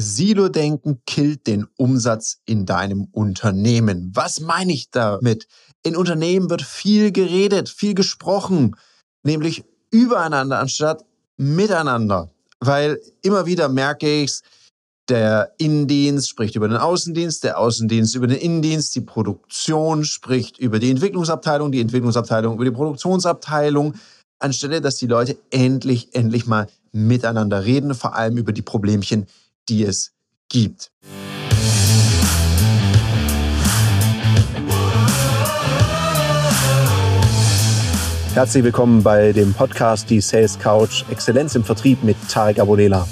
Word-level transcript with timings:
Silo-Denken 0.00 1.02
killt 1.06 1.46
den 1.46 1.66
Umsatz 1.76 2.38
in 2.46 2.66
deinem 2.66 3.04
Unternehmen. 3.12 4.10
Was 4.14 4.40
meine 4.40 4.72
ich 4.72 4.90
damit? 4.90 5.46
In 5.82 5.96
Unternehmen 5.96 6.50
wird 6.50 6.62
viel 6.62 7.12
geredet, 7.12 7.68
viel 7.68 7.94
gesprochen, 7.94 8.76
nämlich 9.22 9.64
übereinander 9.90 10.58
anstatt 10.58 11.04
miteinander. 11.36 12.30
Weil 12.60 13.00
immer 13.22 13.46
wieder 13.46 13.68
merke 13.68 14.22
ich's, 14.22 14.42
der 15.08 15.52
Innendienst 15.58 16.28
spricht 16.28 16.54
über 16.54 16.68
den 16.68 16.76
Außendienst, 16.76 17.42
der 17.42 17.58
Außendienst 17.58 18.14
über 18.14 18.26
den 18.26 18.38
Innendienst, 18.38 18.94
die 18.94 19.00
Produktion 19.00 20.04
spricht 20.04 20.58
über 20.58 20.78
die 20.78 20.90
Entwicklungsabteilung, 20.90 21.72
die 21.72 21.80
Entwicklungsabteilung 21.80 22.54
über 22.54 22.64
die 22.64 22.70
Produktionsabteilung, 22.70 23.94
anstelle 24.38 24.80
dass 24.80 24.96
die 24.96 25.08
Leute 25.08 25.36
endlich, 25.50 26.14
endlich 26.14 26.46
mal 26.46 26.68
miteinander 26.92 27.64
reden, 27.64 27.94
vor 27.94 28.14
allem 28.14 28.36
über 28.36 28.52
die 28.52 28.62
Problemchen, 28.62 29.26
die 29.70 29.84
es 29.84 30.12
gibt. 30.48 30.90
Herzlich 38.34 38.64
willkommen 38.64 39.02
bei 39.02 39.32
dem 39.32 39.54
Podcast 39.54 40.10
Die 40.10 40.20
Sales 40.20 40.58
Couch 40.58 41.04
Exzellenz 41.10 41.54
im 41.54 41.64
Vertrieb 41.64 42.02
mit 42.02 42.16
Tarek 42.28 42.58
Abodela. 42.58 43.06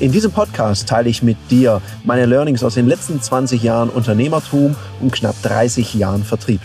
In 0.00 0.12
diesem 0.12 0.32
Podcast 0.32 0.88
teile 0.88 1.08
ich 1.08 1.22
mit 1.22 1.36
dir 1.50 1.80
meine 2.04 2.26
Learnings 2.26 2.64
aus 2.64 2.74
den 2.74 2.86
letzten 2.86 3.20
20 3.20 3.62
Jahren 3.62 3.88
Unternehmertum 3.88 4.76
und 5.00 5.12
knapp 5.12 5.40
30 5.42 5.94
Jahren 5.94 6.24
Vertrieb. 6.24 6.60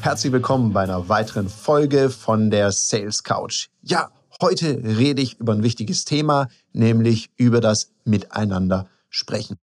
Herzlich 0.00 0.32
willkommen 0.32 0.72
bei 0.72 0.82
einer 0.82 1.08
weiteren 1.08 1.48
Folge 1.48 2.10
von 2.10 2.50
der 2.50 2.72
Sales 2.72 3.22
Couch. 3.22 3.68
Ja, 3.82 4.10
heute 4.40 4.80
rede 4.84 5.22
ich 5.22 5.38
über 5.38 5.52
ein 5.52 5.62
wichtiges 5.62 6.04
Thema, 6.04 6.48
nämlich 6.72 7.30
über 7.36 7.60
das 7.60 7.92
Miteinander 8.04 8.88
sprechen. 9.08 9.56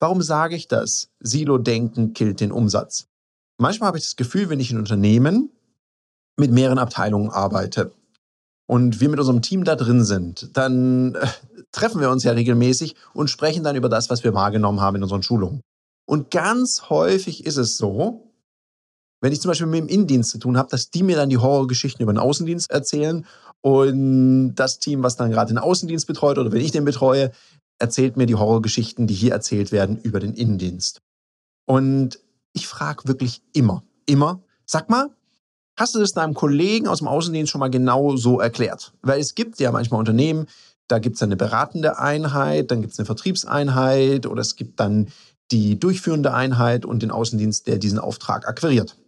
Warum 0.00 0.22
sage 0.22 0.56
ich 0.56 0.68
das? 0.68 1.08
Silo-Denken 1.20 2.12
killt 2.12 2.40
den 2.40 2.52
Umsatz. 2.52 3.06
Manchmal 3.58 3.88
habe 3.88 3.98
ich 3.98 4.04
das 4.04 4.16
Gefühl, 4.16 4.48
wenn 4.48 4.60
ich 4.60 4.70
in 4.70 4.78
Unternehmen 4.78 5.50
mit 6.36 6.50
mehreren 6.50 6.78
Abteilungen 6.78 7.30
arbeite 7.30 7.92
und 8.66 9.00
wir 9.00 9.08
mit 9.08 9.20
unserem 9.20 9.42
Team 9.42 9.64
da 9.64 9.76
drin 9.76 10.04
sind, 10.04 10.56
dann 10.56 11.14
äh, 11.14 11.26
treffen 11.72 12.00
wir 12.00 12.10
uns 12.10 12.24
ja 12.24 12.32
regelmäßig 12.32 12.96
und 13.12 13.30
sprechen 13.30 13.62
dann 13.62 13.76
über 13.76 13.88
das, 13.88 14.10
was 14.10 14.24
wir 14.24 14.34
wahrgenommen 14.34 14.80
haben 14.80 14.96
in 14.96 15.02
unseren 15.02 15.22
Schulungen. 15.22 15.60
Und 16.06 16.30
ganz 16.30 16.90
häufig 16.90 17.46
ist 17.46 17.56
es 17.56 17.78
so, 17.78 18.33
wenn 19.24 19.32
ich 19.32 19.40
zum 19.40 19.48
Beispiel 19.48 19.66
mit 19.66 19.80
dem 19.80 19.88
Innendienst 19.88 20.32
zu 20.32 20.38
tun 20.38 20.58
habe, 20.58 20.68
dass 20.68 20.90
die 20.90 21.02
mir 21.02 21.16
dann 21.16 21.30
die 21.30 21.38
Horrorgeschichten 21.38 22.02
über 22.02 22.12
den 22.12 22.18
Außendienst 22.18 22.70
erzählen 22.70 23.24
und 23.62 24.54
das 24.54 24.80
Team, 24.80 25.02
was 25.02 25.16
dann 25.16 25.30
gerade 25.30 25.48
den 25.48 25.56
Außendienst 25.56 26.06
betreut 26.06 26.36
oder 26.36 26.52
wenn 26.52 26.60
ich 26.60 26.72
den 26.72 26.84
betreue, 26.84 27.32
erzählt 27.78 28.18
mir 28.18 28.26
die 28.26 28.34
Horrorgeschichten, 28.34 29.06
die 29.06 29.14
hier 29.14 29.32
erzählt 29.32 29.72
werden 29.72 29.96
über 29.96 30.20
den 30.20 30.34
Innendienst. 30.34 31.00
Und 31.64 32.20
ich 32.52 32.68
frage 32.68 33.08
wirklich 33.08 33.40
immer, 33.54 33.82
immer, 34.04 34.42
sag 34.66 34.90
mal, 34.90 35.08
hast 35.74 35.94
du 35.94 36.00
das 36.00 36.12
deinem 36.12 36.34
Kollegen 36.34 36.86
aus 36.86 36.98
dem 36.98 37.08
Außendienst 37.08 37.50
schon 37.50 37.60
mal 37.60 37.70
genau 37.70 38.16
so 38.16 38.40
erklärt? 38.40 38.92
Weil 39.00 39.20
es 39.20 39.34
gibt 39.34 39.58
ja 39.58 39.72
manchmal 39.72 40.00
Unternehmen, 40.00 40.48
da 40.86 40.98
gibt 40.98 41.16
es 41.16 41.22
eine 41.22 41.36
beratende 41.36 41.98
Einheit, 41.98 42.70
dann 42.70 42.82
gibt 42.82 42.92
es 42.92 42.98
eine 42.98 43.06
Vertriebseinheit 43.06 44.26
oder 44.26 44.42
es 44.42 44.54
gibt 44.54 44.80
dann 44.80 45.08
die 45.50 45.80
durchführende 45.80 46.34
Einheit 46.34 46.84
und 46.84 47.02
den 47.02 47.10
Außendienst, 47.10 47.66
der 47.66 47.78
diesen 47.78 47.98
Auftrag 47.98 48.46
akquiriert. 48.46 48.98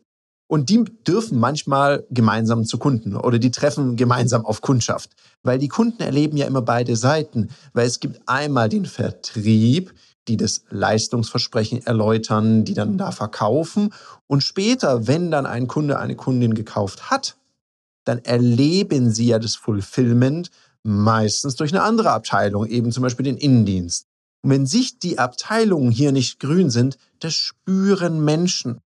Und 0.49 0.71
die 0.71 0.85
dürfen 1.07 1.41
manchmal 1.41 2.07
gemeinsam 2.11 2.65
zu 2.65 2.79
Kunden 2.79 3.17
oder 3.17 3.39
die 3.39 3.51
treffen 3.51 3.97
gemeinsam 3.97 4.47
auf 4.47 4.61
Kundschaft, 4.61 5.11
weil 5.43 5.59
die 5.59 5.69
Kunden 5.69 6.03
erleben 6.03 6.37
ja 6.37 6.47
immer 6.47 6.63
beide 6.63 6.95
Seiten, 6.97 7.49
weil 7.73 7.87
es 7.87 7.99
gibt 7.99 8.21
einmal 8.27 8.69
den 8.69 8.85
Vertrieb, 8.85 9.93
die 10.29 10.37
das 10.37 10.65
Leistungsversprechen 10.71 11.85
erläutern, 11.85 12.65
die 12.65 12.75
dann 12.75 12.99
da 12.99 13.11
verkaufen 13.11 13.93
und 14.27 14.43
später, 14.43 15.07
wenn 15.07 15.31
dann 15.31 15.47
ein 15.47 15.67
Kunde 15.67 15.99
eine 15.99 16.17
Kundin 16.17 16.55
gekauft 16.55 17.11
hat, 17.11 17.37
dann 18.05 18.19
erleben 18.25 19.11
sie 19.11 19.27
ja 19.27 19.39
das 19.39 19.57
Fulfillment 19.57 20.51
meistens 20.85 21.57
durch 21.57 21.73
eine 21.73 21.83
andere 21.83 22.11
Abteilung, 22.13 22.67
eben 22.67 22.93
zum 22.93 23.03
Beispiel 23.03 23.25
den 23.25 23.37
Innendienst. 23.37 24.07
Und 24.43 24.51
wenn 24.51 24.67
sich 24.67 25.01
die 25.01 25.19
Abteilungen 25.19 25.91
hier 25.91 26.13
nicht 26.13 26.39
grün 26.39 26.71
sind, 26.71 26.99
das 27.19 27.35
spüren 27.35 28.25
Menschen. 28.25 28.81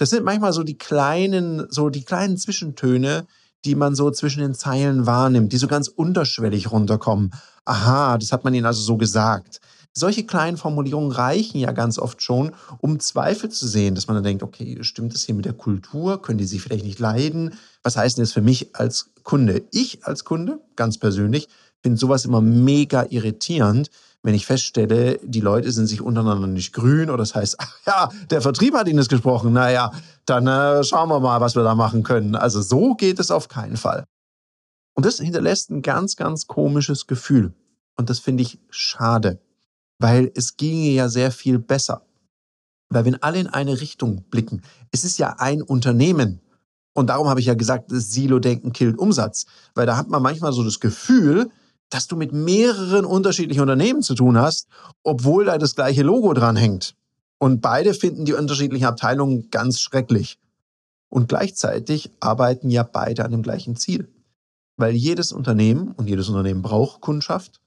Das 0.00 0.08
sind 0.08 0.24
manchmal 0.24 0.54
so 0.54 0.62
die 0.62 0.78
kleinen, 0.78 1.66
so 1.68 1.90
die 1.90 2.04
kleinen 2.04 2.38
Zwischentöne, 2.38 3.26
die 3.66 3.74
man 3.74 3.94
so 3.94 4.10
zwischen 4.10 4.40
den 4.40 4.54
Zeilen 4.54 5.04
wahrnimmt, 5.04 5.52
die 5.52 5.58
so 5.58 5.68
ganz 5.68 5.88
unterschwellig 5.88 6.70
runterkommen. 6.70 7.32
Aha, 7.66 8.16
das 8.16 8.32
hat 8.32 8.42
man 8.42 8.54
ihnen 8.54 8.64
also 8.64 8.80
so 8.80 8.96
gesagt. 8.96 9.60
Solche 9.92 10.24
kleinen 10.24 10.56
Formulierungen 10.56 11.12
reichen 11.12 11.58
ja 11.58 11.72
ganz 11.72 11.98
oft 11.98 12.22
schon, 12.22 12.52
um 12.78 12.98
Zweifel 12.98 13.50
zu 13.50 13.68
sehen, 13.68 13.94
dass 13.94 14.06
man 14.06 14.14
dann 14.14 14.24
denkt, 14.24 14.42
okay, 14.42 14.78
stimmt 14.80 15.12
das 15.12 15.24
hier 15.24 15.34
mit 15.34 15.44
der 15.44 15.52
Kultur? 15.52 16.22
Können 16.22 16.38
die 16.38 16.46
sich 16.46 16.62
vielleicht 16.62 16.86
nicht 16.86 16.98
leiden? 16.98 17.52
Was 17.82 17.98
heißt 17.98 18.16
denn 18.16 18.24
das 18.24 18.32
für 18.32 18.40
mich 18.40 18.74
als 18.74 19.10
Kunde? 19.22 19.64
Ich 19.70 20.06
als 20.06 20.24
Kunde, 20.24 20.60
ganz 20.76 20.96
persönlich, 20.96 21.46
finde 21.82 21.98
sowas 21.98 22.24
immer 22.24 22.40
mega 22.40 23.06
irritierend, 23.08 23.90
wenn 24.22 24.34
ich 24.34 24.46
feststelle, 24.46 25.18
die 25.22 25.40
Leute 25.40 25.72
sind 25.72 25.86
sich 25.86 26.02
untereinander 26.02 26.46
nicht 26.46 26.74
grün 26.74 27.08
oder 27.08 27.18
das 27.18 27.34
heißt, 27.34 27.56
ach 27.58 27.78
ja, 27.86 28.10
der 28.30 28.42
Vertrieb 28.42 28.74
hat 28.74 28.86
Ihnen 28.88 28.98
das 28.98 29.08
gesprochen, 29.08 29.52
naja, 29.52 29.92
dann 30.26 30.46
äh, 30.46 30.84
schauen 30.84 31.08
wir 31.08 31.20
mal, 31.20 31.40
was 31.40 31.56
wir 31.56 31.62
da 31.62 31.74
machen 31.74 32.02
können. 32.02 32.34
Also 32.34 32.60
so 32.60 32.94
geht 32.94 33.18
es 33.18 33.30
auf 33.30 33.48
keinen 33.48 33.76
Fall. 33.76 34.04
Und 34.94 35.06
das 35.06 35.18
hinterlässt 35.18 35.70
ein 35.70 35.82
ganz, 35.82 36.16
ganz 36.16 36.46
komisches 36.46 37.06
Gefühl. 37.06 37.54
Und 37.96 38.10
das 38.10 38.18
finde 38.18 38.42
ich 38.42 38.58
schade, 38.70 39.40
weil 39.98 40.30
es 40.34 40.56
ginge 40.56 40.90
ja 40.90 41.08
sehr 41.08 41.30
viel 41.30 41.58
besser. 41.58 42.02
Weil 42.90 43.04
wenn 43.04 43.22
alle 43.22 43.38
in 43.38 43.46
eine 43.46 43.80
Richtung 43.80 44.24
blicken, 44.30 44.62
es 44.90 45.04
ist 45.04 45.18
ja 45.18 45.36
ein 45.38 45.62
Unternehmen. 45.62 46.40
Und 46.92 47.06
darum 47.06 47.28
habe 47.28 47.40
ich 47.40 47.46
ja 47.46 47.54
gesagt, 47.54 47.92
das 47.92 48.10
Silo-Denken 48.10 48.72
killt 48.72 48.98
Umsatz. 48.98 49.46
Weil 49.74 49.86
da 49.86 49.96
hat 49.96 50.08
man 50.08 50.22
manchmal 50.22 50.52
so 50.52 50.64
das 50.64 50.80
Gefühl, 50.80 51.50
dass 51.90 52.06
du 52.06 52.16
mit 52.16 52.32
mehreren 52.32 53.04
unterschiedlichen 53.04 53.60
Unternehmen 53.60 54.02
zu 54.02 54.14
tun 54.14 54.38
hast, 54.38 54.68
obwohl 55.02 55.44
da 55.44 55.58
das 55.58 55.74
gleiche 55.74 56.02
Logo 56.02 56.32
dran 56.32 56.56
hängt. 56.56 56.94
Und 57.38 57.60
beide 57.60 57.94
finden 57.94 58.24
die 58.24 58.32
unterschiedlichen 58.32 58.86
Abteilungen 58.86 59.50
ganz 59.50 59.80
schrecklich. 59.80 60.38
Und 61.08 61.28
gleichzeitig 61.28 62.10
arbeiten 62.20 62.70
ja 62.70 62.84
beide 62.84 63.24
an 63.24 63.32
dem 63.32 63.42
gleichen 63.42 63.76
Ziel. 63.76 64.08
Weil 64.76 64.94
jedes 64.94 65.32
Unternehmen, 65.32 65.92
und 65.96 66.08
jedes 66.08 66.28
Unternehmen 66.28 66.62
braucht 66.62 67.00
Kundschaft, 67.00 67.60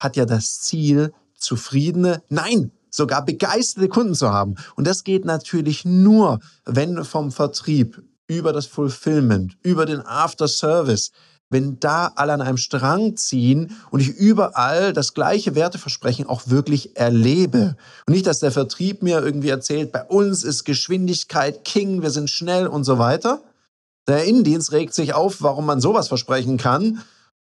hat 0.00 0.16
ja 0.16 0.24
das 0.24 0.60
Ziel, 0.60 1.12
zufriedene, 1.36 2.22
nein, 2.28 2.72
sogar 2.90 3.24
begeisterte 3.24 3.88
Kunden 3.88 4.14
zu 4.14 4.32
haben. 4.32 4.54
Und 4.76 4.86
das 4.86 5.04
geht 5.04 5.24
natürlich 5.24 5.84
nur, 5.84 6.40
wenn 6.64 7.04
vom 7.04 7.32
Vertrieb 7.32 8.02
über 8.26 8.52
das 8.52 8.66
Fulfillment, 8.66 9.56
über 9.62 9.84
den 9.84 10.00
After 10.00 10.48
Service, 10.48 11.10
wenn 11.54 11.78
da 11.78 12.12
alle 12.16 12.32
an 12.32 12.42
einem 12.42 12.56
Strang 12.56 13.16
ziehen 13.16 13.76
und 13.92 14.00
ich 14.00 14.08
überall 14.08 14.92
das 14.92 15.14
gleiche 15.14 15.54
Werteversprechen 15.54 16.26
auch 16.26 16.42
wirklich 16.46 16.96
erlebe. 16.96 17.76
Und 18.08 18.12
nicht, 18.12 18.26
dass 18.26 18.40
der 18.40 18.50
Vertrieb 18.50 19.04
mir 19.04 19.22
irgendwie 19.22 19.50
erzählt, 19.50 19.92
bei 19.92 20.02
uns 20.02 20.42
ist 20.42 20.64
Geschwindigkeit 20.64 21.64
King, 21.64 22.02
wir 22.02 22.10
sind 22.10 22.28
schnell 22.28 22.66
und 22.66 22.82
so 22.82 22.98
weiter. 22.98 23.40
Der 24.08 24.24
Innendienst 24.24 24.72
regt 24.72 24.94
sich 24.94 25.14
auf, 25.14 25.42
warum 25.42 25.64
man 25.64 25.80
sowas 25.80 26.08
versprechen 26.08 26.56
kann. 26.56 27.02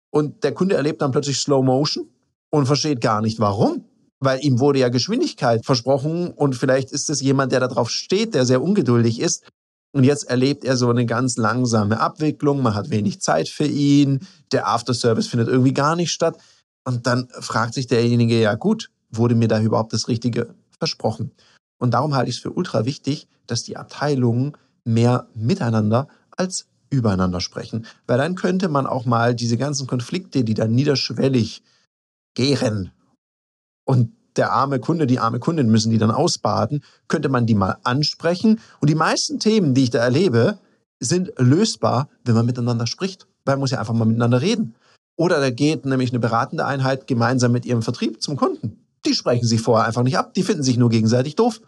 Und 0.09 0.45
der 0.45 0.53
Kunde 0.53 0.75
erlebt 0.75 1.01
dann 1.01 1.12
plötzlich 1.12 1.39
Slow 1.39 1.62
Motion 1.62 2.07
und 2.50 2.66
versteht 2.66 3.01
gar 3.01 3.19
nicht, 3.19 3.41
warum. 3.41 3.84
Weil 4.22 4.39
ihm 4.41 4.62
wurde 4.62 4.79
ja 4.79 4.88
Geschwindigkeit 4.88 5.66
versprochen 5.66 6.31
und 6.31 6.56
vielleicht 6.56 6.94
ist 6.94 7.09
es 7.09 7.19
jemand, 7.19 7.51
der 7.51 7.59
darauf 7.59 7.89
steht, 7.89 8.35
der 8.35 8.45
sehr 8.45 8.63
ungeduldig 8.63 9.19
ist 9.19 9.44
und 9.97 10.03
jetzt 10.03 10.30
erlebt 10.30 10.63
er 10.63 10.78
so 10.78 10.91
eine 10.91 11.08
ganz 11.08 11.38
langsame 11.38 12.00
Abwicklung. 12.00 12.62
Man 12.62 12.75
hat 12.75 12.91
wenig 12.91 13.19
Zeit 13.19 13.50
für 13.50 13.66
ihn. 13.66 14.28
Der 14.52 14.68
Afterservice 14.68 15.25
findet 15.25 15.47
irgendwie 15.47 15.74
gar 15.74 15.96
nicht 15.96 16.12
statt. 16.12 16.38
Und 16.85 17.08
dann 17.08 17.28
fragt 17.40 17.74
sich 17.74 17.88
derjenige, 17.88 18.40
ja 18.40 18.53
gut, 18.53 18.91
wurde 19.09 19.34
mir 19.34 19.47
da 19.47 19.59
überhaupt 19.59 19.94
das 19.94 20.07
Richtige 20.07 20.54
versprochen? 20.77 21.31
Und 21.80 21.95
darum 21.95 22.13
halte 22.13 22.30
ich 22.30 22.36
es 22.36 22.42
für 22.44 22.51
ultra 22.51 22.86
wichtig, 22.86 23.27
dass 23.48 23.63
die 23.63 23.75
Abteilungen 23.75 24.56
mehr 24.86 25.30
miteinander 25.33 26.07
als 26.30 26.68
übereinander 26.92 27.42
sprechen. 27.42 27.88
Weil 28.06 28.19
dann 28.19 28.36
könnte 28.36 28.69
man 28.69 28.86
auch 28.86 29.06
mal 29.06 29.33
diese 29.33 29.57
ganzen 29.57 29.88
Konflikte, 29.88 30.44
die 30.44 30.54
dann 30.54 30.75
niederschwellig 30.75 31.63
gären 32.36 32.92
und 33.83 34.12
der 34.38 34.51
arme 34.51 34.80
Kunde, 34.80 35.07
die 35.07 35.19
arme 35.19 35.39
Kundin 35.39 35.69
müssen 35.69 35.92
die 35.92 35.98
dann 35.98 36.12
ausbaden, 36.12 36.84
könnte 37.07 37.30
man 37.30 37.45
die 37.45 37.56
mal 37.56 37.78
ansprechen. 37.84 38.60
Und 38.80 38.89
die 38.89 38.95
meisten 38.95 39.39
Themen, 39.39 39.74
die 39.74 39.84
ich 39.84 39.89
da 39.89 40.00
erlebe, 40.00 40.57
sind 41.00 41.31
lösbar, 41.38 42.10
wenn 42.24 42.36
man 42.36 42.45
miteinander 42.45 42.88
spricht. 42.88 43.28
Weil 43.45 43.56
man 43.56 43.62
muss 43.62 43.72
ja 43.72 43.80
einfach 43.80 43.94
mal 43.94 44.06
miteinander 44.06 44.42
reden. 44.42 44.75
Oder 45.16 45.39
da 45.39 45.50
geht 45.50 45.86
nämlich 45.86 46.12
eine 46.12 46.19
beratende 46.19 46.66
Einheit 46.66 47.07
gemeinsam 47.07 47.51
mit 47.51 47.66
ihrem 47.66 47.81
Vertrieb 47.81 48.22
zum 48.22 48.36
Kunden. 48.36 48.86
Die 49.06 49.16
sprechen 49.16 49.48
sich 49.48 49.62
vorher 49.62 49.88
einfach 49.88 50.04
nicht 50.04 50.18
ab, 50.18 50.34
die 50.34 50.44
finden 50.44 50.63
sich 50.63 50.78
nur 50.78 50.89
gegenseitig 50.89 51.36
doof. 51.36 51.62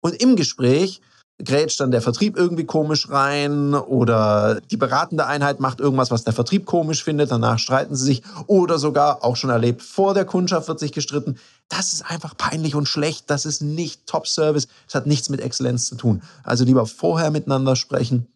Und 0.00 0.20
im 0.22 0.36
Gespräch 0.36 1.00
grätscht 1.44 1.80
dann 1.80 1.90
der 1.90 2.02
Vertrieb 2.02 2.36
irgendwie 2.36 2.64
komisch 2.64 3.10
rein 3.10 3.74
oder 3.74 4.60
die 4.70 4.76
beratende 4.76 5.26
Einheit 5.26 5.60
macht 5.60 5.80
irgendwas, 5.80 6.10
was 6.10 6.24
der 6.24 6.32
Vertrieb 6.32 6.66
komisch 6.66 7.02
findet, 7.02 7.30
danach 7.30 7.58
streiten 7.58 7.96
sie 7.96 8.04
sich 8.04 8.22
oder 8.46 8.78
sogar 8.78 9.24
auch 9.24 9.36
schon 9.36 9.50
erlebt, 9.50 9.82
vor 9.82 10.14
der 10.14 10.24
Kundschaft 10.24 10.68
wird 10.68 10.78
sich 10.78 10.92
gestritten. 10.92 11.38
Das 11.68 11.92
ist 11.92 12.02
einfach 12.02 12.36
peinlich 12.36 12.74
und 12.74 12.88
schlecht, 12.88 13.30
das 13.30 13.46
ist 13.46 13.62
nicht 13.62 14.06
Top-Service, 14.06 14.68
das 14.86 14.94
hat 14.94 15.06
nichts 15.06 15.28
mit 15.28 15.40
Exzellenz 15.40 15.86
zu 15.86 15.96
tun. 15.96 16.22
Also 16.44 16.64
lieber 16.64 16.86
vorher 16.86 17.30
miteinander 17.30 17.76
sprechen, 17.76 18.26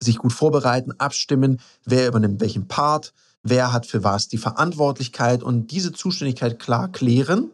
sich 0.00 0.18
gut 0.18 0.32
vorbereiten, 0.32 0.92
abstimmen, 0.98 1.60
wer 1.84 2.08
übernimmt 2.08 2.40
welchen 2.40 2.68
Part, 2.68 3.12
wer 3.42 3.72
hat 3.72 3.86
für 3.86 4.04
was 4.04 4.28
die 4.28 4.38
Verantwortlichkeit 4.38 5.42
und 5.42 5.70
diese 5.70 5.92
Zuständigkeit 5.92 6.58
klar 6.58 6.88
klären 6.88 7.50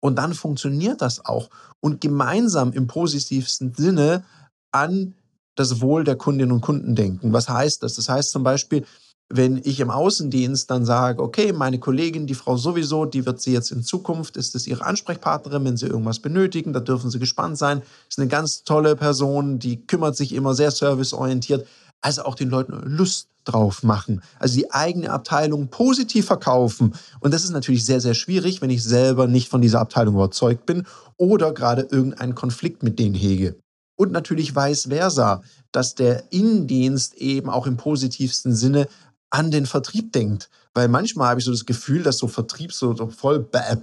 und 0.00 0.16
dann 0.16 0.34
funktioniert 0.34 1.02
das 1.02 1.24
auch. 1.24 1.50
Und 1.80 2.00
gemeinsam 2.00 2.72
im 2.72 2.86
positivsten 2.86 3.74
Sinne 3.74 4.24
an 4.70 5.14
das 5.54 5.80
Wohl 5.80 6.04
der 6.04 6.16
Kundinnen 6.16 6.52
und 6.52 6.60
Kunden 6.60 6.94
denken. 6.94 7.32
Was 7.32 7.48
heißt 7.48 7.82
das? 7.82 7.94
Das 7.94 8.08
heißt 8.08 8.30
zum 8.30 8.44
Beispiel, 8.44 8.84
wenn 9.30 9.60
ich 9.62 9.80
im 9.80 9.90
Außendienst 9.90 10.70
dann 10.70 10.86
sage, 10.86 11.22
okay, 11.22 11.52
meine 11.52 11.78
Kollegin, 11.78 12.26
die 12.26 12.34
Frau 12.34 12.56
sowieso, 12.56 13.04
die 13.04 13.26
wird 13.26 13.42
sie 13.42 13.52
jetzt 13.52 13.70
in 13.72 13.82
Zukunft, 13.82 14.36
ist 14.38 14.54
es 14.54 14.66
ihre 14.66 14.84
Ansprechpartnerin, 14.84 15.64
wenn 15.64 15.76
sie 15.76 15.86
irgendwas 15.86 16.20
benötigen, 16.20 16.72
da 16.72 16.80
dürfen 16.80 17.10
sie 17.10 17.18
gespannt 17.18 17.58
sein. 17.58 17.82
Ist 18.08 18.18
eine 18.18 18.28
ganz 18.28 18.62
tolle 18.64 18.96
Person, 18.96 19.58
die 19.58 19.84
kümmert 19.86 20.16
sich 20.16 20.32
immer 20.32 20.54
sehr 20.54 20.70
serviceorientiert. 20.70 21.66
Also 22.00 22.22
auch 22.22 22.36
den 22.36 22.48
Leuten 22.48 22.80
Lust 22.84 23.28
drauf 23.48 23.82
machen. 23.82 24.22
Also 24.38 24.56
die 24.56 24.70
eigene 24.70 25.10
Abteilung 25.10 25.68
positiv 25.68 26.26
verkaufen. 26.26 26.94
Und 27.20 27.34
das 27.34 27.44
ist 27.44 27.50
natürlich 27.50 27.84
sehr, 27.84 28.00
sehr 28.00 28.14
schwierig, 28.14 28.62
wenn 28.62 28.70
ich 28.70 28.84
selber 28.84 29.26
nicht 29.26 29.48
von 29.48 29.60
dieser 29.60 29.80
Abteilung 29.80 30.14
überzeugt 30.14 30.66
bin 30.66 30.86
oder 31.16 31.52
gerade 31.52 31.82
irgendeinen 31.90 32.34
Konflikt 32.34 32.82
mit 32.82 32.98
denen 32.98 33.14
hege. 33.14 33.56
Und 33.96 34.12
natürlich 34.12 34.54
vice 34.54 34.84
versa, 34.88 35.42
dass 35.72 35.94
der 35.94 36.32
Innendienst 36.32 37.14
eben 37.14 37.50
auch 37.50 37.66
im 37.66 37.76
positivsten 37.76 38.54
Sinne 38.54 38.86
an 39.30 39.50
den 39.50 39.66
Vertrieb 39.66 40.12
denkt. 40.12 40.48
Weil 40.74 40.88
manchmal 40.88 41.30
habe 41.30 41.40
ich 41.40 41.44
so 41.44 41.50
das 41.50 41.66
Gefühl, 41.66 42.02
dass 42.02 42.18
so 42.18 42.28
Vertrieb 42.28 42.72
so, 42.72 42.94
so 42.94 43.08
voll 43.08 43.40
bäh, 43.40 43.76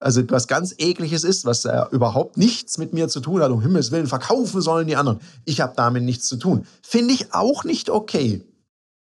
also 0.00 0.22
was 0.30 0.48
ganz 0.48 0.74
ekliges 0.78 1.24
ist, 1.24 1.44
was 1.44 1.66
äh, 1.66 1.84
überhaupt 1.90 2.38
nichts 2.38 2.78
mit 2.78 2.94
mir 2.94 3.08
zu 3.08 3.20
tun 3.20 3.42
hat. 3.42 3.50
Um 3.50 3.60
Himmels 3.60 3.92
Willen, 3.92 4.06
verkaufen 4.06 4.62
sollen 4.62 4.86
die 4.86 4.96
anderen. 4.96 5.20
Ich 5.44 5.60
habe 5.60 5.74
damit 5.76 6.02
nichts 6.02 6.26
zu 6.26 6.36
tun. 6.36 6.66
Finde 6.82 7.12
ich 7.12 7.34
auch 7.34 7.64
nicht 7.64 7.90
okay. 7.90 8.42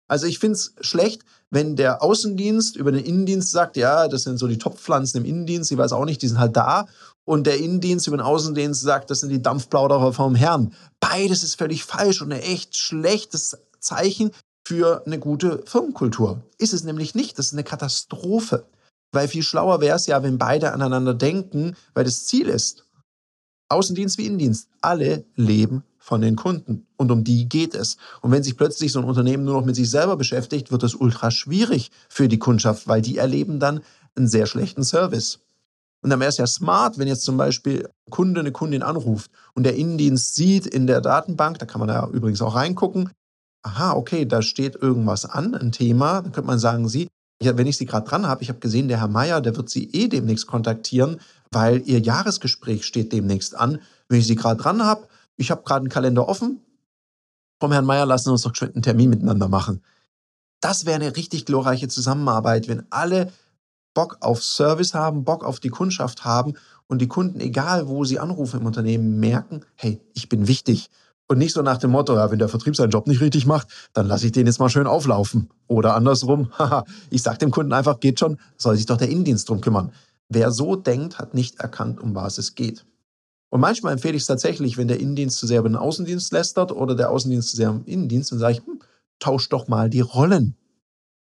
Also 0.09 0.25
ich 0.25 0.39
finde 0.39 0.55
es 0.55 0.73
schlecht, 0.81 1.23
wenn 1.51 1.75
der 1.75 2.03
Außendienst 2.03 2.75
über 2.75 2.91
den 2.91 3.05
Innendienst 3.05 3.51
sagt, 3.51 3.77
ja, 3.77 4.07
das 4.07 4.23
sind 4.23 4.37
so 4.37 4.47
die 4.47 4.57
Topfpflanzen 4.57 5.21
im 5.21 5.29
Innendienst, 5.29 5.71
ich 5.71 5.77
weiß 5.77 5.93
auch 5.93 6.05
nicht, 6.05 6.21
die 6.21 6.27
sind 6.27 6.39
halt 6.39 6.57
da. 6.57 6.87
Und 7.25 7.45
der 7.45 7.59
Innendienst 7.59 8.07
über 8.07 8.17
den 8.17 8.25
Außendienst 8.25 8.81
sagt, 8.81 9.11
das 9.11 9.19
sind 9.21 9.29
die 9.29 9.41
Dampfplauderer 9.41 10.11
vom 10.13 10.35
Herrn. 10.35 10.73
Beides 10.99 11.43
ist 11.43 11.55
völlig 11.55 11.83
falsch 11.83 12.21
und 12.21 12.33
ein 12.33 12.41
echt 12.41 12.75
schlechtes 12.75 13.57
Zeichen 13.79 14.31
für 14.67 15.03
eine 15.05 15.19
gute 15.19 15.63
Firmenkultur. 15.65 16.41
Ist 16.57 16.73
es 16.73 16.83
nämlich 16.83 17.13
nicht, 17.13 17.37
das 17.37 17.47
ist 17.47 17.53
eine 17.53 17.63
Katastrophe. 17.63 18.65
Weil 19.11 19.27
viel 19.27 19.43
schlauer 19.43 19.79
wäre 19.79 19.95
es 19.95 20.07
ja, 20.07 20.21
wenn 20.21 20.37
beide 20.37 20.73
aneinander 20.73 21.13
denken, 21.13 21.75
weil 21.93 22.03
das 22.03 22.25
Ziel 22.25 22.47
ist, 22.47 22.85
Außendienst 23.69 24.17
wie 24.17 24.25
Innendienst, 24.25 24.67
alle 24.81 25.23
leben 25.35 25.83
von 26.09 26.21
den 26.21 26.35
Kunden. 26.35 26.87
Und 26.97 27.11
um 27.11 27.23
die 27.23 27.47
geht 27.47 27.75
es. 27.75 27.97
Und 28.21 28.31
wenn 28.31 28.41
sich 28.41 28.57
plötzlich 28.57 28.91
so 28.91 28.99
ein 28.99 29.05
Unternehmen 29.05 29.45
nur 29.45 29.53
noch 29.53 29.65
mit 29.65 29.75
sich 29.75 29.91
selber 29.91 30.17
beschäftigt, 30.17 30.71
wird 30.71 30.81
das 30.81 30.95
ultra 30.95 31.29
schwierig 31.29 31.91
für 32.09 32.27
die 32.27 32.39
Kundschaft, 32.39 32.87
weil 32.87 33.03
die 33.03 33.17
erleben 33.17 33.59
dann 33.59 33.81
einen 34.15 34.27
sehr 34.27 34.47
schlechten 34.47 34.83
Service. 34.83 35.37
Und 36.01 36.09
dann 36.09 36.19
wäre 36.19 36.29
es 36.29 36.37
ja 36.37 36.47
smart, 36.47 36.97
wenn 36.97 37.07
jetzt 37.07 37.21
zum 37.21 37.37
Beispiel 37.37 37.85
ein 37.85 38.09
Kunde 38.09 38.39
eine 38.39 38.51
Kundin 38.51 38.81
anruft 38.81 39.29
und 39.53 39.63
der 39.63 39.75
Innendienst 39.75 40.33
sieht 40.33 40.65
in 40.65 40.87
der 40.87 40.99
Datenbank, 40.99 41.59
da 41.59 41.67
kann 41.67 41.79
man 41.79 41.89
ja 41.89 42.07
übrigens 42.07 42.41
auch 42.41 42.55
reingucken, 42.55 43.11
aha, 43.61 43.93
okay, 43.93 44.25
da 44.25 44.41
steht 44.41 44.75
irgendwas 44.75 45.25
an, 45.25 45.53
ein 45.53 45.71
Thema, 45.71 46.23
dann 46.23 46.31
könnte 46.31 46.47
man 46.47 46.57
sagen, 46.57 46.89
Sie, 46.89 47.07
wenn 47.39 47.67
ich 47.67 47.77
Sie 47.77 47.85
gerade 47.85 48.09
dran 48.09 48.25
habe, 48.25 48.41
ich 48.41 48.49
habe 48.49 48.59
gesehen, 48.59 48.87
der 48.87 48.99
Herr 48.99 49.09
Meier, 49.09 49.41
der 49.41 49.55
wird 49.55 49.69
Sie 49.69 49.91
eh 49.91 50.07
demnächst 50.07 50.47
kontaktieren, 50.47 51.19
weil 51.51 51.83
Ihr 51.85 51.99
Jahresgespräch 51.99 52.83
steht 52.83 53.13
demnächst 53.13 53.55
an. 53.55 53.79
Wenn 54.07 54.19
ich 54.19 54.25
Sie 54.27 54.35
gerade 54.35 54.59
dran 54.59 54.83
habe, 54.83 55.08
ich 55.39 55.51
habe 55.51 55.63
gerade 55.63 55.81
einen 55.81 55.89
Kalender 55.89 56.27
offen, 56.27 56.59
vom 57.59 57.71
Herrn 57.71 57.85
Meier 57.85 58.05
lassen 58.05 58.27
wir 58.27 58.33
uns 58.33 58.43
doch 58.43 58.55
schon 58.55 58.73
einen 58.73 58.83
Termin 58.83 59.09
miteinander 59.09 59.47
machen. 59.47 59.81
Das 60.61 60.85
wäre 60.85 60.95
eine 60.95 61.15
richtig 61.15 61.45
glorreiche 61.45 61.87
Zusammenarbeit, 61.87 62.67
wenn 62.67 62.85
alle 62.89 63.31
Bock 63.93 64.17
auf 64.21 64.43
Service 64.43 64.93
haben, 64.93 65.23
Bock 65.23 65.43
auf 65.43 65.59
die 65.59 65.69
Kundschaft 65.69 66.25
haben 66.25 66.53
und 66.87 66.99
die 66.99 67.07
Kunden, 67.07 67.39
egal 67.39 67.87
wo 67.87 68.03
sie 68.03 68.19
anrufen 68.19 68.59
im 68.59 68.65
Unternehmen, 68.65 69.19
merken, 69.19 69.61
hey, 69.75 70.01
ich 70.13 70.29
bin 70.29 70.47
wichtig. 70.47 70.89
Und 71.27 71.37
nicht 71.37 71.53
so 71.53 71.61
nach 71.61 71.77
dem 71.77 71.91
Motto, 71.91 72.15
ja, 72.15 72.31
wenn 72.31 72.39
der 72.39 72.49
Vertrieb 72.49 72.75
seinen 72.75 72.89
Job 72.89 73.07
nicht 73.07 73.21
richtig 73.21 73.45
macht, 73.45 73.67
dann 73.93 74.07
lasse 74.07 74.25
ich 74.25 74.31
den 74.31 74.47
jetzt 74.47 74.59
mal 74.59 74.69
schön 74.69 74.87
auflaufen. 74.87 75.49
Oder 75.67 75.95
andersrum, 75.95 76.51
haha, 76.57 76.85
ich 77.09 77.21
sage 77.21 77.37
dem 77.37 77.51
Kunden 77.51 77.71
einfach, 77.71 77.99
geht 77.99 78.19
schon, 78.19 78.37
soll 78.57 78.75
sich 78.75 78.85
doch 78.85 78.97
der 78.97 79.09
Innendienst 79.09 79.47
drum 79.47 79.61
kümmern. 79.61 79.91
Wer 80.27 80.51
so 80.51 80.75
denkt, 80.75 81.17
hat 81.17 81.33
nicht 81.33 81.59
erkannt, 81.59 81.99
um 82.01 82.15
was 82.15 82.37
es 82.37 82.55
geht. 82.55 82.85
Und 83.49 83.61
manchmal 83.61 83.93
empfehle 83.93 84.15
ich 84.15 84.23
es 84.23 84.27
tatsächlich, 84.27 84.77
wenn 84.77 84.87
der 84.87 84.99
Innendienst 84.99 85.37
zu 85.37 85.47
sehr 85.47 85.59
über 85.59 85.69
den 85.69 85.75
Außendienst 85.75 86.31
lästert 86.31 86.71
oder 86.71 86.95
der 86.95 87.09
Außendienst 87.09 87.49
zu 87.49 87.57
sehr 87.57 87.69
im 87.69 87.85
Innendienst, 87.85 88.31
dann 88.31 88.39
sage 88.39 88.53
ich, 88.53 88.65
hm, 88.65 88.79
tausch 89.19 89.49
doch 89.49 89.67
mal 89.67 89.89
die 89.89 90.01
Rollen. 90.01 90.55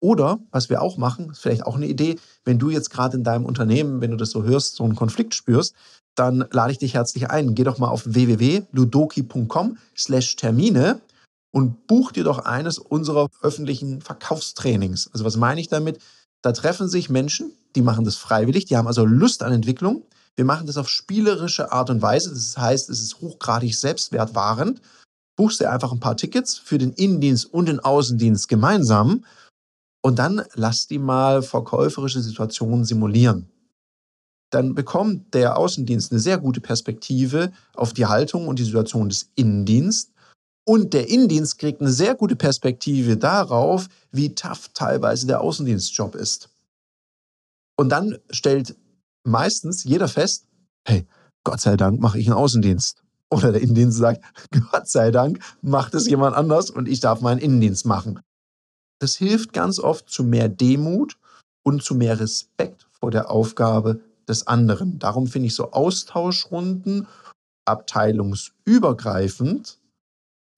Oder, 0.00 0.38
was 0.50 0.68
wir 0.68 0.82
auch 0.82 0.98
machen, 0.98 1.30
ist 1.30 1.40
vielleicht 1.40 1.64
auch 1.64 1.76
eine 1.76 1.86
Idee, 1.86 2.16
wenn 2.44 2.58
du 2.58 2.70
jetzt 2.70 2.90
gerade 2.90 3.16
in 3.16 3.24
deinem 3.24 3.44
Unternehmen, 3.44 4.00
wenn 4.00 4.10
du 4.10 4.16
das 4.16 4.30
so 4.30 4.44
hörst, 4.44 4.76
so 4.76 4.84
einen 4.84 4.94
Konflikt 4.94 5.34
spürst, 5.34 5.74
dann 6.14 6.46
lade 6.50 6.72
ich 6.72 6.78
dich 6.78 6.94
herzlich 6.94 7.30
ein. 7.30 7.54
Geh 7.54 7.64
doch 7.64 7.78
mal 7.78 7.88
auf 7.88 8.04
www.ludoki.com 8.06 9.78
slash 9.96 10.36
Termine 10.36 11.00
und 11.50 11.86
buch 11.86 12.12
dir 12.12 12.24
doch 12.24 12.40
eines 12.40 12.78
unserer 12.78 13.28
öffentlichen 13.42 14.00
Verkaufstrainings. 14.00 15.10
Also 15.12 15.24
was 15.24 15.36
meine 15.36 15.60
ich 15.60 15.68
damit? 15.68 15.98
Da 16.42 16.52
treffen 16.52 16.88
sich 16.88 17.08
Menschen, 17.08 17.52
die 17.74 17.82
machen 17.82 18.04
das 18.04 18.16
freiwillig, 18.16 18.66
die 18.66 18.76
haben 18.76 18.86
also 18.86 19.04
Lust 19.04 19.42
an 19.42 19.52
Entwicklung. 19.52 20.02
Wir 20.36 20.44
machen 20.44 20.66
das 20.66 20.76
auf 20.76 20.88
spielerische 20.88 21.72
Art 21.72 21.90
und 21.90 22.02
Weise. 22.02 22.30
Das 22.30 22.56
heißt, 22.56 22.90
es 22.90 23.00
ist 23.00 23.20
hochgradig 23.20 23.74
selbstwertwahrend. 23.74 24.80
Buchst 25.36 25.60
dir 25.60 25.70
einfach 25.70 25.92
ein 25.92 26.00
paar 26.00 26.16
Tickets 26.16 26.58
für 26.58 26.78
den 26.78 26.92
Innendienst 26.92 27.52
und 27.52 27.66
den 27.66 27.80
Außendienst 27.80 28.48
gemeinsam 28.48 29.24
und 30.02 30.18
dann 30.18 30.42
lass 30.54 30.86
die 30.86 30.98
mal 30.98 31.42
verkäuferische 31.42 32.22
Situationen 32.22 32.84
simulieren 32.84 33.50
dann 34.50 34.74
bekommt 34.74 35.34
der 35.34 35.58
Außendienst 35.58 36.12
eine 36.12 36.20
sehr 36.20 36.38
gute 36.38 36.60
Perspektive 36.60 37.52
auf 37.74 37.92
die 37.92 38.06
Haltung 38.06 38.48
und 38.48 38.58
die 38.58 38.64
Situation 38.64 39.08
des 39.08 39.30
Innendienstes. 39.34 40.12
Und 40.68 40.94
der 40.94 41.08
Innendienst 41.08 41.58
kriegt 41.58 41.80
eine 41.80 41.92
sehr 41.92 42.14
gute 42.16 42.34
Perspektive 42.34 43.16
darauf, 43.16 43.88
wie 44.10 44.34
tough 44.34 44.70
teilweise 44.74 45.26
der 45.26 45.40
Außendienstjob 45.40 46.16
ist. 46.16 46.48
Und 47.76 47.90
dann 47.90 48.18
stellt 48.30 48.74
meistens 49.26 49.84
jeder 49.84 50.08
fest, 50.08 50.46
hey, 50.86 51.06
Gott 51.44 51.60
sei 51.60 51.76
Dank 51.76 52.00
mache 52.00 52.18
ich 52.18 52.26
einen 52.26 52.36
Außendienst. 52.36 53.02
Oder 53.30 53.52
der 53.52 53.60
Innendienst 53.60 53.98
sagt, 53.98 54.24
Gott 54.70 54.88
sei 54.88 55.10
Dank 55.10 55.40
macht 55.62 55.94
es 55.94 56.06
jemand 56.06 56.36
anders 56.36 56.70
und 56.70 56.88
ich 56.88 57.00
darf 57.00 57.20
meinen 57.20 57.38
Innendienst 57.38 57.86
machen. 57.86 58.20
Das 58.98 59.16
hilft 59.16 59.52
ganz 59.52 59.78
oft 59.78 60.08
zu 60.08 60.24
mehr 60.24 60.48
Demut 60.48 61.18
und 61.62 61.82
zu 61.82 61.94
mehr 61.94 62.18
Respekt 62.18 62.86
vor 62.90 63.10
der 63.10 63.30
Aufgabe 63.30 64.00
des 64.28 64.46
anderen. 64.46 64.98
Darum 64.98 65.26
finde 65.26 65.48
ich 65.48 65.54
so 65.54 65.72
Austauschrunden 65.72 67.06
abteilungsübergreifend 67.66 69.78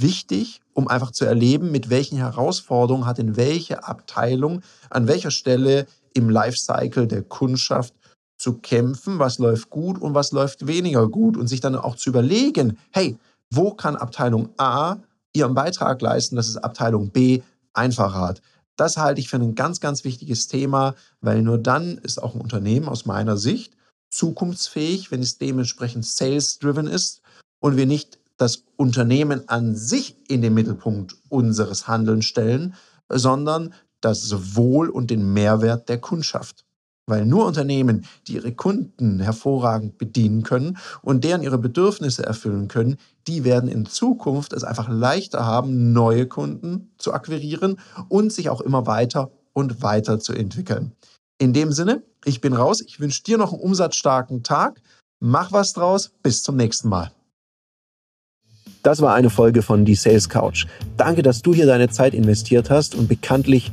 wichtig, 0.01 0.61
um 0.75 0.87
einfach 0.89 1.11
zu 1.11 1.25
erleben, 1.25 1.73
mit 1.73 1.91
welchen 1.91 2.19
Herausforderungen 2.19 3.07
hat 3.07 3.19
in 3.19 3.37
welche 3.37 3.85
Abteilung 3.85 4.63
an 4.91 5.09
welcher 5.09 5.31
Stelle 5.31 5.87
im 6.15 6.31
Lifecycle 6.31 7.07
der 7.07 7.23
Kundschaft 7.23 7.95
zu 8.39 8.55
kämpfen, 8.55 9.19
was 9.19 9.39
läuft 9.39 9.69
gut 9.69 10.01
und 10.01 10.15
was 10.15 10.33
läuft 10.33 10.67
weniger 10.67 11.09
gut 11.09 11.37
und 11.37 11.49
sich 11.49 11.61
dann 11.61 11.75
auch 11.77 11.97
zu 11.97 12.09
überlegen, 12.11 12.79
hey, 12.91 13.19
wo 13.51 13.73
kann 13.73 13.97
Abteilung 13.97 14.51
A 14.57 14.97
ihren 15.33 15.55
Beitrag 15.55 16.01
leisten, 16.01 16.37
dass 16.37 16.49
es 16.49 16.57
Abteilung 16.57 17.11
B 17.11 17.43
einfacher 17.73 18.21
hat. 18.21 18.43
Das 18.77 18.97
halte 18.97 19.21
ich 19.21 19.29
für 19.29 19.37
ein 19.37 19.55
ganz, 19.55 19.81
ganz 19.81 20.05
wichtiges 20.05 20.47
Thema, 20.47 20.95
weil 21.21 21.43
nur 21.43 21.59
dann 21.59 21.99
ist 21.99 22.23
auch 22.23 22.35
ein 22.35 22.41
Unternehmen 22.41 22.89
aus 22.89 23.07
meiner 23.07 23.37
Sicht 23.37 23.75
zukunftsfähig, 24.11 25.11
wenn 25.11 25.21
es 25.21 25.39
dementsprechend 25.39 26.07
sales-driven 26.07 26.87
ist 26.87 27.21
und 27.61 27.77
wir 27.77 27.87
nicht 27.87 28.19
das 28.37 28.65
Unternehmen 28.77 29.49
an 29.49 29.75
sich 29.75 30.17
in 30.29 30.43
den 30.43 30.55
Mittelpunkt 30.55 31.17
unseres 31.29 31.89
Handelns 31.89 32.25
stellen, 32.25 32.75
sondern 33.09 33.75
das 34.01 34.55
Wohl 34.55 34.89
und 34.89 35.11
den 35.11 35.33
Mehrwert 35.33 35.89
der 35.89 36.01
Kundschaft. 36.01 36.65
Weil 37.09 37.25
nur 37.25 37.47
Unternehmen, 37.47 38.05
die 38.27 38.35
ihre 38.35 38.53
Kunden 38.53 39.19
hervorragend 39.21 39.97
bedienen 39.99 40.43
können 40.43 40.77
und 41.03 41.25
deren 41.25 41.43
ihre 41.43 41.59
Bedürfnisse 41.59 42.25
erfüllen 42.25 42.69
können, 42.69 42.99
die 43.27 43.45
werden 43.45 43.69
in 43.69 43.87
Zukunft 43.87 44.53
es 44.53 44.63
einfach 44.63 44.89
leichter 44.89 45.45
haben, 45.45 45.93
neue 45.93 46.27
Kunden 46.27 46.91
zu 46.99 47.13
akquirieren 47.13 47.81
und 48.09 48.33
sich 48.33 48.51
auch 48.51 48.61
immer 48.61 48.87
weiter 48.87 49.31
und 49.55 49.83
weiter 49.83 50.21
zu 50.21 50.35
entwickeln. 50.35 50.93
In 51.39 51.53
dem 51.53 51.73
Sinne, 51.73 52.03
ich 52.25 52.41
bin 52.41 52.53
raus. 52.53 52.83
Ich 52.87 53.01
wünsche 53.01 53.23
dir 53.23 53.39
noch 53.39 53.53
einen 53.53 53.63
umsatzstarken 53.63 54.43
Tag. 54.43 54.83
Mach 55.21 55.51
was 55.53 55.73
draus. 55.73 56.11
Bis 56.23 56.43
zum 56.43 56.57
nächsten 56.57 56.89
Mal. 56.89 57.11
Das 58.83 59.01
war 59.01 59.15
eine 59.15 59.31
Folge 59.31 59.63
von 59.63 59.85
Die 59.85 59.95
Sales 59.95 60.29
Couch. 60.29 60.67
Danke, 60.97 61.23
dass 61.23 61.43
du 61.43 61.55
hier 61.55 61.67
deine 61.67 61.89
Zeit 61.89 62.15
investiert 62.15 62.71
hast 62.71 62.95
und 62.95 63.09
bekanntlich 63.09 63.73